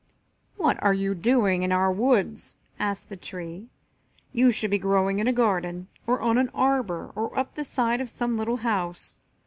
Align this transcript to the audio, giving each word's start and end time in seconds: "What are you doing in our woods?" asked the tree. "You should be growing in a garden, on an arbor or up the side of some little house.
"What 0.57 0.81
are 0.81 0.95
you 0.95 1.13
doing 1.13 1.61
in 1.61 1.71
our 1.71 1.91
woods?" 1.91 2.55
asked 2.79 3.09
the 3.09 3.15
tree. 3.15 3.67
"You 4.33 4.49
should 4.49 4.71
be 4.71 4.79
growing 4.79 5.19
in 5.19 5.27
a 5.27 5.31
garden, 5.31 5.89
on 6.07 6.39
an 6.39 6.49
arbor 6.55 7.11
or 7.13 7.37
up 7.37 7.53
the 7.53 7.63
side 7.63 8.01
of 8.01 8.09
some 8.09 8.35
little 8.35 8.57
house. 8.65 9.15